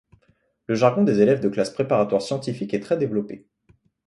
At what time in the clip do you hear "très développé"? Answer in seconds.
2.79-3.45